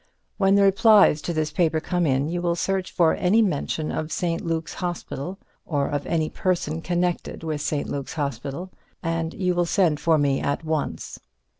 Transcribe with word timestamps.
When 0.39 0.55
the 0.55 0.63
replies 0.63 1.21
to 1.21 1.31
this 1.31 1.51
paper 1.51 1.79
come 1.79 2.07
in, 2.07 2.27
you 2.27 2.41
will 2.41 2.55
search 2.55 2.91
for 2.91 3.13
any 3.13 3.43
mention 3.43 3.91
of 3.91 4.11
St. 4.11 4.41
Luke's 4.41 4.73
Hospital, 4.73 5.37
or 5.63 5.87
of 5.89 6.07
any 6.07 6.27
person 6.27 6.81
connected 6.81 7.43
with 7.43 7.61
St. 7.61 7.87
Luke's 7.87 8.13
Hospital, 8.13 8.71
and 9.03 9.35
you 9.35 9.53
will 9.53 9.67
send 9.67 9.99
for 9.99 10.17
me 10.17 10.39
at 10.39 10.63
once. 10.65 11.19